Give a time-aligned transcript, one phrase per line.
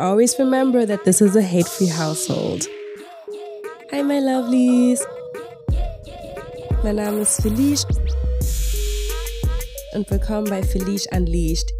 [0.00, 2.66] always remember that this is a hate free household.
[3.90, 5.00] Hi, my lovelies.
[6.82, 7.86] Mein Name ist Felice
[9.92, 11.74] und willkommen bei Felice Unleashed.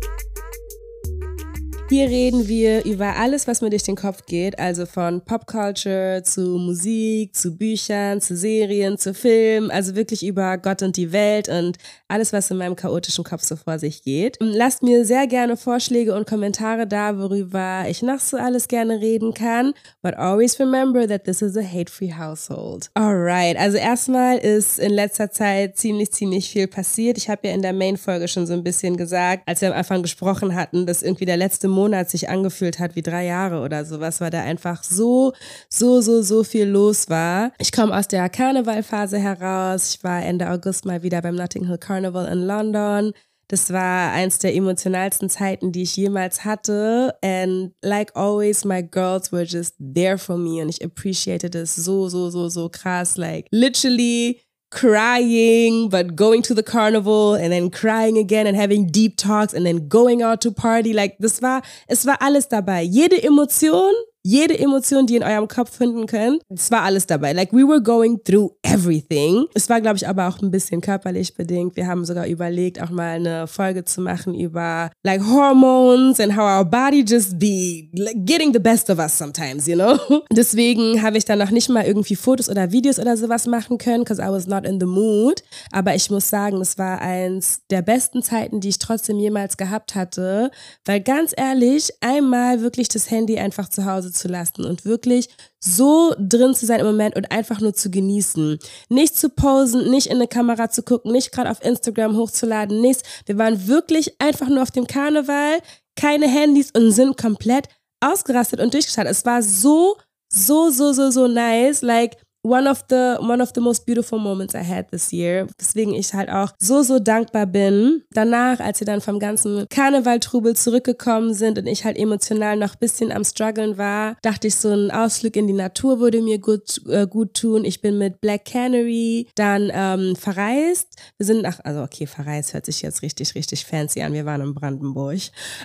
[1.91, 6.41] Hier reden wir über alles, was mir durch den Kopf geht, also von Popculture zu
[6.41, 11.79] Musik, zu Büchern, zu Serien, zu Filmen, also wirklich über Gott und die Welt und
[12.07, 14.37] alles, was in meinem chaotischen Kopf so vor sich geht.
[14.39, 19.35] Lasst mir sehr gerne Vorschläge und Kommentare da, worüber ich noch so alles gerne reden
[19.35, 19.75] kann.
[20.01, 22.89] But always remember that this is a hate-free household.
[22.95, 27.19] Alright, also erstmal ist in letzter Zeit ziemlich, ziemlich viel passiert.
[27.19, 30.03] Ich habe ja in der Main-Folge schon so ein bisschen gesagt, als wir am Anfang
[30.03, 33.87] gesprochen hatten, dass irgendwie der letzte Monat Monat sich angefühlt hat wie drei Jahre oder
[33.87, 35.33] sowas, weil da einfach so,
[35.71, 37.53] so, so, so viel los war.
[37.59, 39.95] Ich komme aus der Karnevalphase heraus.
[39.95, 43.13] Ich war Ende August mal wieder beim Notting Hill Carnival in London.
[43.49, 47.17] Das war eins der emotionalsten Zeiten, die ich jemals hatte.
[47.23, 50.63] And like always, my girls were just there for me.
[50.63, 53.17] Und ich appreciated es so, so, so, so krass.
[53.17, 59.17] Like literally crying, but going to the carnival and then crying again and having deep
[59.17, 60.93] talks and then going out to party.
[60.93, 62.83] Like, das war, es war alles dabei.
[62.83, 63.93] Jede Emotion
[64.23, 66.43] jede Emotion, die ihr in eurem Kopf finden könnt.
[66.49, 67.33] Es war alles dabei.
[67.33, 69.47] Like we were going through everything.
[69.55, 71.77] Es war, glaube ich, aber auch ein bisschen körperlich bedingt.
[71.77, 76.59] Wir haben sogar überlegt, auch mal eine Folge zu machen über like hormones and how
[76.59, 79.99] our body just be like, getting the best of us sometimes, you know?
[80.33, 84.05] Deswegen habe ich dann noch nicht mal irgendwie Fotos oder Videos oder sowas machen können,
[84.05, 85.43] because I was not in the mood.
[85.73, 89.95] Aber ich muss sagen, es war eins der besten Zeiten, die ich trotzdem jemals gehabt
[89.95, 90.51] hatte.
[90.85, 96.15] Weil ganz ehrlich, einmal wirklich das Handy einfach zu Hause zu lassen und wirklich so
[96.19, 98.59] drin zu sein im Moment und einfach nur zu genießen.
[98.89, 103.03] Nicht zu posen, nicht in eine Kamera zu gucken, nicht gerade auf Instagram hochzuladen, nichts.
[103.27, 105.59] Wir waren wirklich einfach nur auf dem Karneval,
[105.97, 107.69] keine Handys und sind komplett
[108.01, 109.13] ausgerastet und durchgestartet.
[109.13, 109.97] Es war so,
[110.33, 111.83] so, so, so, so nice.
[111.83, 115.47] Like, one of the one of the most beautiful moments I had this year.
[115.61, 118.03] Deswegen ich halt auch so so dankbar bin.
[118.13, 123.13] Danach, als wir dann vom ganzen Karnevaltrubel zurückgekommen sind und ich halt emotional noch bisschen
[123.13, 127.07] am struggeln war, dachte ich, so ein Ausflug in die Natur würde mir gut äh,
[127.07, 127.65] gut tun.
[127.65, 130.89] Ich bin mit Black Canary dann ähm, verreist.
[131.19, 134.13] Wir sind nach also okay, verreist hört sich jetzt richtig richtig fancy an.
[134.13, 135.19] Wir waren in Brandenburg,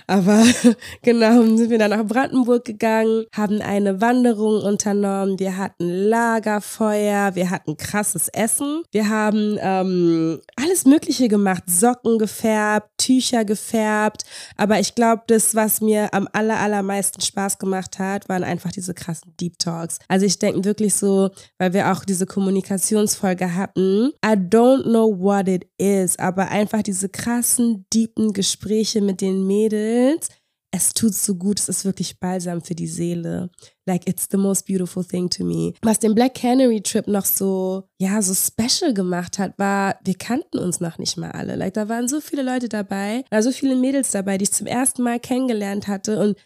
[0.06, 0.44] aber
[1.02, 5.38] genau sind wir dann nach Brandenburg gegangen, haben eine Wanderung unternommen.
[5.38, 12.18] Wir hatten Lager Lagerfeuer, wir hatten krasses Essen, wir haben ähm, alles Mögliche gemacht, Socken
[12.18, 14.24] gefärbt, Tücher gefärbt,
[14.56, 18.94] aber ich glaube, das, was mir am aller, allermeisten Spaß gemacht hat, waren einfach diese
[18.94, 19.98] krassen Deep Talks.
[20.08, 25.48] Also ich denke wirklich so, weil wir auch diese Kommunikationsfolge hatten, I don't know what
[25.48, 30.28] it is, aber einfach diese krassen, deepen Gespräche mit den Mädels,
[30.76, 33.50] es tut so gut, es ist wirklich balsam für die Seele.
[33.86, 35.72] Like, it's the most beautiful thing to me.
[35.82, 40.58] Was den Black Canary Trip noch so, ja, so special gemacht hat, war, wir kannten
[40.58, 41.56] uns noch nicht mal alle.
[41.56, 44.66] Like, da waren so viele Leute dabei, da so viele Mädels dabei, die ich zum
[44.66, 46.36] ersten Mal kennengelernt hatte und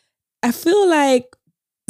[0.46, 1.36] I feel like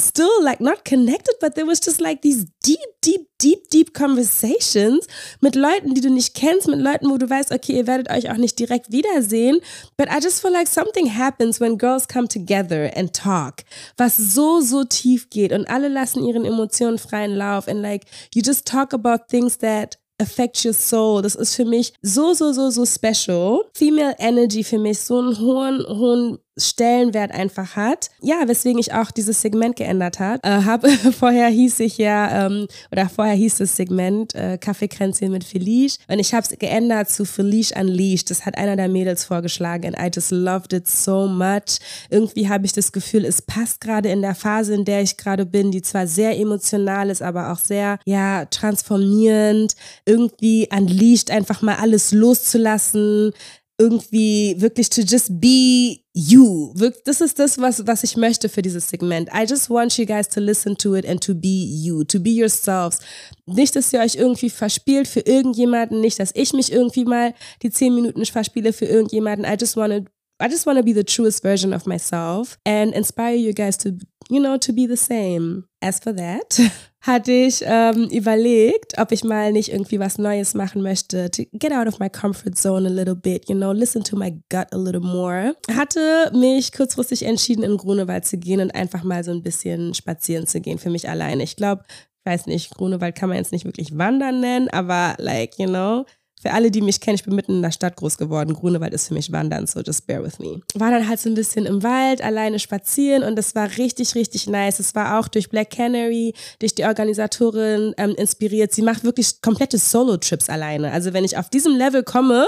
[0.00, 5.06] still like not connected, but there was just like these deep, deep, deep, deep conversations
[5.40, 8.30] mit Leuten, die du nicht kennst, mit Leuten, wo du weißt, okay, ihr werdet euch
[8.30, 9.60] auch nicht direkt wiedersehen.
[9.96, 13.64] But I just feel like something happens when girls come together and talk,
[13.96, 18.42] was so, so tief geht und alle lassen ihren Emotionen freien Lauf and like you
[18.44, 21.22] just talk about things that affect your soul.
[21.22, 23.64] Das ist für mich so, so, so, so special.
[23.74, 28.10] Female Energy für mich so einen hohen, hohen Stellenwert einfach hat.
[28.20, 30.88] Ja, weswegen ich auch dieses Segment geändert hat, äh, habe.
[31.18, 36.18] vorher hieß ich ja, ähm, oder vorher hieß das Segment äh, Kaffeekränzchen mit Felice und
[36.18, 38.30] ich habe es geändert zu Felice Unleashed.
[38.30, 41.78] Das hat einer der Mädels vorgeschlagen and I just loved it so much.
[42.10, 45.46] Irgendwie habe ich das Gefühl, es passt gerade in der Phase, in der ich gerade
[45.46, 49.74] bin, die zwar sehr emotional ist, aber auch sehr, ja, transformierend.
[50.04, 53.32] Irgendwie unleashed, einfach mal alles loszulassen,
[53.80, 56.74] irgendwie wirklich to just be you.
[57.06, 59.30] Das ist das, was, was ich möchte für dieses Segment.
[59.32, 62.30] I just want you guys to listen to it and to be you, to be
[62.30, 62.98] yourselves.
[63.46, 67.32] Nicht, dass ihr euch irgendwie verspielt für irgendjemanden, nicht, dass ich mich irgendwie mal
[67.62, 69.46] die zehn Minuten verspiele für irgendjemanden.
[69.50, 70.08] I just want
[70.40, 73.98] I just want to be the truest version of myself and inspire you guys to,
[74.30, 75.64] you know, to be the same.
[75.82, 76.60] As for that,
[77.00, 81.72] hatte ich ähm, überlegt, ob ich mal nicht irgendwie was Neues machen möchte, to get
[81.72, 84.76] out of my comfort zone a little bit, you know, listen to my gut a
[84.76, 85.54] little more.
[85.74, 90.46] Hatte mich kurzfristig entschieden, in Grunewald zu gehen und einfach mal so ein bisschen spazieren
[90.46, 91.42] zu gehen für mich alleine.
[91.42, 95.58] Ich glaube, ich weiß nicht, Grunewald kann man jetzt nicht wirklich wandern nennen, aber like,
[95.58, 96.04] you know,
[96.40, 98.54] Für alle, die mich kennen, ich bin mitten in der Stadt groß geworden.
[98.54, 100.62] Grunewald ist für mich Wandern, so just bear with me.
[100.74, 104.46] War dann halt so ein bisschen im Wald, alleine spazieren und es war richtig, richtig
[104.46, 104.80] nice.
[104.80, 108.72] Es war auch durch Black Canary, durch die Organisatorin ähm, inspiriert.
[108.72, 110.92] Sie macht wirklich komplette Solo-Trips alleine.
[110.92, 112.46] Also wenn ich auf diesem Level komme,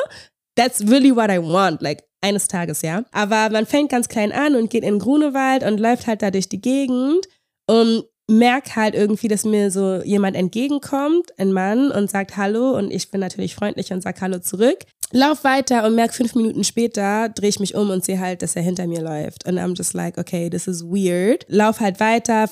[0.56, 1.82] that's really what I want.
[1.82, 3.04] Like, eines Tages, ja.
[3.12, 6.48] Aber man fängt ganz klein an und geht in Grunewald und läuft halt da durch
[6.48, 7.26] die Gegend
[7.66, 12.90] und merke halt irgendwie, dass mir so jemand entgegenkommt, ein Mann, und sagt Hallo und
[12.90, 14.78] ich bin natürlich freundlich und sag Hallo zurück.
[15.14, 18.56] Lauf weiter und merke fünf Minuten später, drehe ich mich um und sehe halt, dass
[18.56, 19.46] er hinter mir läuft.
[19.46, 21.44] Und I'm just like, okay, this is weird.
[21.48, 22.48] Lauf halt weiter,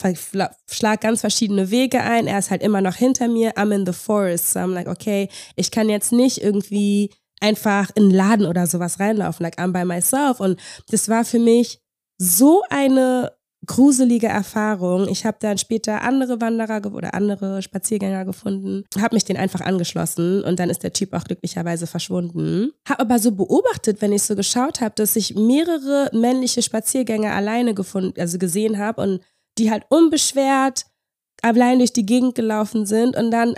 [0.71, 2.27] schlag ganz verschiedene Wege ein.
[2.27, 3.55] Er ist halt immer noch hinter mir.
[3.55, 4.53] I'm in the forest.
[4.53, 9.01] So I'm like, okay, ich kann jetzt nicht irgendwie einfach in einen Laden oder sowas
[9.01, 9.43] reinlaufen.
[9.43, 10.39] Like I'm by myself.
[10.39, 11.81] Und das war für mich
[12.19, 13.33] so eine
[13.67, 15.09] gruselige Erfahrung.
[15.09, 20.43] Ich habe dann später andere Wanderer oder andere Spaziergänger gefunden, habe mich den einfach angeschlossen
[20.43, 22.73] und dann ist der Typ auch glücklicherweise verschwunden.
[22.89, 27.75] Habe aber so beobachtet, wenn ich so geschaut habe, dass ich mehrere männliche Spaziergänger alleine
[27.75, 29.21] gefunden, also gesehen habe und
[29.59, 30.87] die halt unbeschwert
[31.43, 33.55] allein durch die Gegend gelaufen sind und dann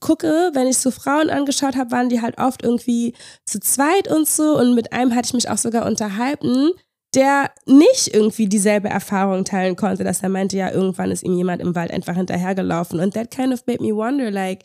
[0.00, 3.14] gucke, wenn ich so Frauen angeschaut habe, waren die halt oft irgendwie
[3.44, 6.70] zu zweit und so und mit einem hatte ich mich auch sogar unterhalten
[7.14, 11.60] der nicht irgendwie dieselbe Erfahrung teilen konnte, dass er meinte, ja, irgendwann ist ihm jemand
[11.60, 13.00] im Wald einfach hinterhergelaufen.
[13.00, 14.62] Und that kind of made me wonder, like,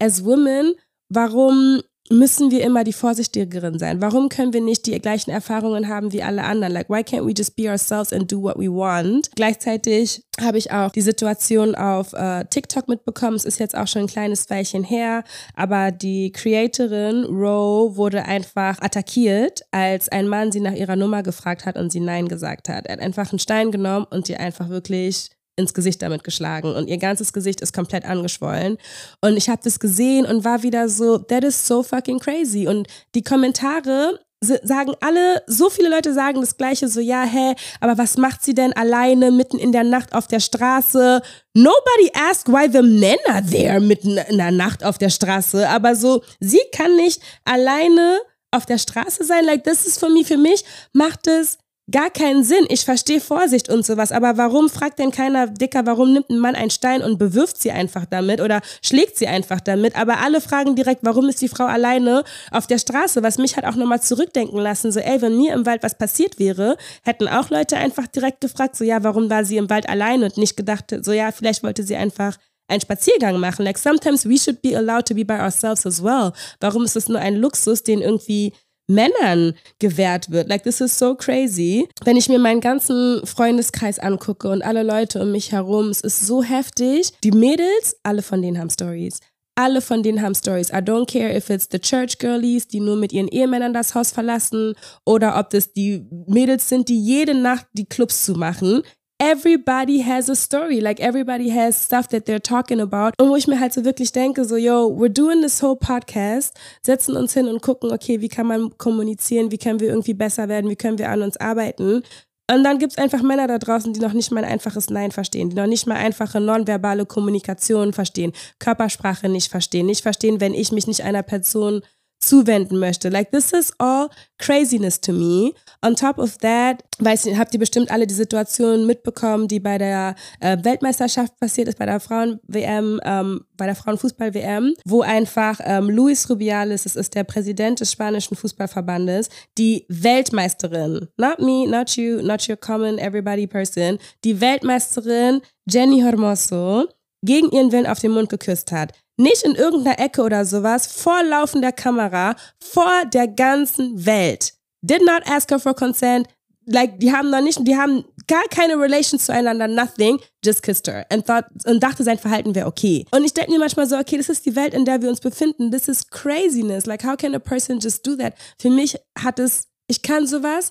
[0.00, 0.74] as women,
[1.08, 4.00] warum müssen wir immer die Vorsichtigeren sein?
[4.00, 6.72] Warum können wir nicht die gleichen Erfahrungen haben wie alle anderen?
[6.72, 9.30] Like, why can't we just be ourselves and do what we want?
[9.34, 13.36] Gleichzeitig habe ich auch die Situation auf äh, TikTok mitbekommen.
[13.36, 15.24] Es ist jetzt auch schon ein kleines Weilchen her,
[15.54, 21.66] aber die Creatorin Ro wurde einfach attackiert, als ein Mann sie nach ihrer Nummer gefragt
[21.66, 22.86] hat und sie Nein gesagt hat.
[22.86, 26.88] Er hat einfach einen Stein genommen und ihr einfach wirklich ins Gesicht damit geschlagen und
[26.88, 28.78] ihr ganzes Gesicht ist komplett angeschwollen.
[29.20, 32.66] Und ich habe das gesehen und war wieder so, that is so fucking crazy.
[32.68, 37.98] Und die Kommentare sagen alle, so viele Leute sagen das Gleiche, so, ja, hä, aber
[37.98, 41.20] was macht sie denn alleine mitten in der Nacht auf der Straße?
[41.54, 45.96] Nobody asked why the men are there mitten in der Nacht auf der Straße, aber
[45.96, 48.20] so, sie kann nicht alleine
[48.52, 51.58] auf der Straße sein, like, das ist für mich, für mich macht es
[51.90, 52.66] gar keinen Sinn.
[52.68, 56.54] Ich verstehe Vorsicht und sowas, aber warum fragt denn keiner Dicker, warum nimmt ein Mann
[56.54, 59.96] einen Stein und bewirft sie einfach damit oder schlägt sie einfach damit?
[59.96, 63.22] Aber alle fragen direkt, warum ist die Frau alleine auf der Straße?
[63.22, 66.38] Was mich hat auch nochmal zurückdenken lassen, so ey, wenn mir im Wald was passiert
[66.38, 70.26] wäre, hätten auch Leute einfach direkt gefragt, so ja, warum war sie im Wald alleine
[70.26, 72.36] und nicht gedacht, so ja, vielleicht wollte sie einfach
[72.68, 73.64] einen Spaziergang machen.
[73.64, 76.32] Like sometimes we should be allowed to be by ourselves as well.
[76.60, 78.52] Warum ist es nur ein Luxus, den irgendwie
[78.88, 80.48] Männern gewährt wird.
[80.48, 81.88] Like, this is so crazy.
[82.04, 86.26] Wenn ich mir meinen ganzen Freundeskreis angucke und alle Leute um mich herum, es ist
[86.26, 87.12] so heftig.
[87.22, 89.20] Die Mädels, alle von denen haben Stories.
[89.54, 90.70] Alle von denen haben Stories.
[90.70, 94.12] I don't care if it's the church girlies, die nur mit ihren Ehemännern das Haus
[94.12, 94.74] verlassen,
[95.04, 98.82] oder ob das die Mädels sind, die jede Nacht die Clubs zumachen
[99.18, 100.80] everybody has a story.
[100.80, 103.12] Like everybody has stuff that they're talking about.
[103.18, 106.54] Und wo ich mir halt so wirklich denke, so, yo, we're doing this whole podcast,
[106.82, 110.48] setzen uns hin und gucken, okay, wie kann man kommunizieren, wie können wir irgendwie besser
[110.48, 112.02] werden, wie können wir an uns arbeiten.
[112.50, 115.50] Und dann gibt's einfach Männer da draußen, die noch nicht mal ein einfaches Nein verstehen,
[115.50, 120.72] die noch nicht mal einfache nonverbale Kommunikation verstehen, Körpersprache nicht verstehen, nicht verstehen, wenn ich
[120.72, 121.82] mich nicht einer Person
[122.18, 123.08] zuwenden möchte.
[123.08, 125.52] Like, this is all craziness to me.
[125.82, 129.78] On top of that, weiß ich, habt ihr bestimmt alle die Situation mitbekommen, die bei
[129.78, 135.88] der äh, Weltmeisterschaft passiert ist, bei der Frauen-WM, ähm, bei der Frauenfußball-WM, wo einfach ähm,
[135.90, 142.20] Luis Rubiales, das ist der Präsident des spanischen Fußballverbandes, die Weltmeisterin, not me, not you,
[142.22, 146.86] not your common everybody person, die Weltmeisterin Jenny Hermoso
[147.22, 148.92] gegen ihren Willen auf den Mund geküsst hat.
[149.18, 154.54] Nicht in irgendeiner Ecke oder sowas, vor laufender Kamera, vor der ganzen Welt.
[154.80, 156.28] Did not ask her for consent.
[156.66, 161.04] Like, die haben noch nicht, die haben gar keine Relations zueinander, nothing, just kissed her.
[161.10, 163.06] And thought, und dachte, sein Verhalten wäre okay.
[163.10, 165.20] Und ich denke mir manchmal so, okay, das ist die Welt, in der wir uns
[165.20, 165.72] befinden.
[165.72, 166.86] This is craziness.
[166.86, 168.34] Like, how can a person just do that?
[168.60, 170.70] Für mich hat es, ich kann sowas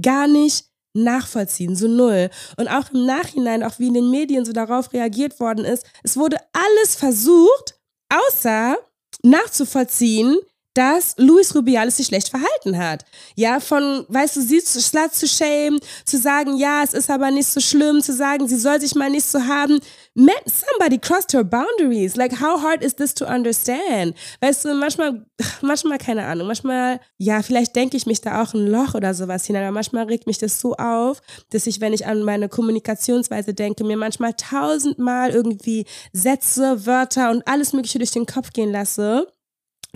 [0.00, 2.30] gar nicht nachvollziehen, so null.
[2.56, 6.16] Und auch im Nachhinein, auch wie in den Medien so darauf reagiert worden ist, es
[6.16, 7.74] wurde alles versucht,
[8.12, 8.76] außer
[9.22, 10.38] nachzuvollziehen,
[10.74, 13.04] dass Luis Rubiales sich schlecht verhalten hat.
[13.36, 17.30] Ja, von, weißt du, sie zu slut zu shame, zu sagen, ja, es ist aber
[17.30, 19.80] nicht so schlimm, zu sagen, sie soll sich mal nicht so haben.
[20.14, 22.16] Man, somebody crossed her boundaries.
[22.16, 24.14] Like, how hard is this to understand?
[24.40, 25.24] Weißt du, manchmal,
[25.60, 29.46] manchmal, keine Ahnung, manchmal, ja, vielleicht denke ich mich da auch ein Loch oder sowas
[29.46, 33.54] hinein, aber manchmal regt mich das so auf, dass ich, wenn ich an meine Kommunikationsweise
[33.54, 39.31] denke, mir manchmal tausendmal irgendwie Sätze, Wörter und alles Mögliche durch den Kopf gehen lasse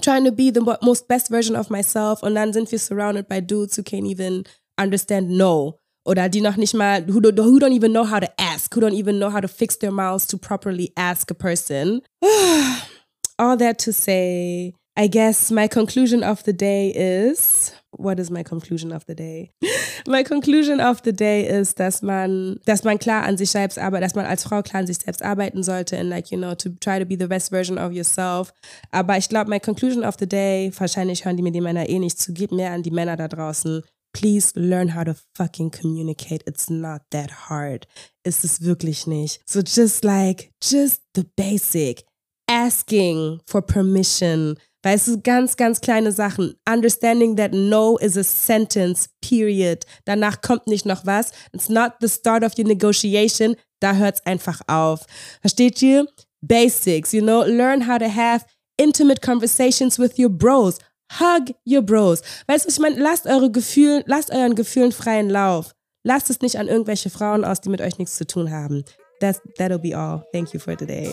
[0.03, 3.41] trying to be the most best version of myself und dann sind wir surrounded by
[3.41, 4.45] dudes who can't even
[4.79, 8.29] understand no oder die noch nicht mal who don't, who don't even know how to
[8.39, 12.01] ask, who don't even know how to fix their mouths to properly ask a person.
[13.39, 18.43] All that to say, I guess my conclusion of the day is what is my
[18.43, 19.53] conclusion of the day?
[20.07, 24.05] my conclusion of the day is, dass man, dass man klar an sich selbst arbeitet,
[24.05, 26.71] dass man als Frau klar an sich selbst arbeiten sollte and like, you know, to
[26.81, 28.53] try to be the best version of yourself.
[28.91, 31.99] Aber ich glaube, my conclusion of the day, wahrscheinlich hören die mir die Männer eh
[31.99, 33.83] nicht zu, geht mehr an die Männer da draußen.
[34.13, 36.43] Please learn how to fucking communicate.
[36.47, 37.87] It's not that hard.
[38.25, 39.41] Ist es wirklich nicht.
[39.47, 42.05] So just like, just the basic.
[42.49, 46.55] Asking for permission Weißt du, ganz, ganz kleine Sachen.
[46.65, 49.85] Understanding that no is a sentence, period.
[50.05, 51.33] Danach kommt nicht noch was.
[51.53, 53.57] It's not the start of your negotiation.
[53.81, 55.01] Da hört es einfach auf.
[55.41, 56.07] Versteht ihr?
[56.41, 57.43] Basics, you know?
[57.43, 58.45] Learn how to have
[58.77, 60.79] intimate conversations with your bros.
[61.19, 62.23] Hug your bros.
[62.47, 65.73] Weißt du, ich meine, lasst eure Gefühle, lasst euren Gefühlen freien Lauf.
[66.05, 68.85] Lasst es nicht an irgendwelche Frauen aus, die mit euch nichts zu tun haben.
[69.19, 70.25] That's, that'll be all.
[70.33, 71.11] Thank you for today.